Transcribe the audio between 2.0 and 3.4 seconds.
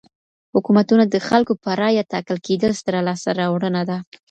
ټاکل کېدل ستره لاسته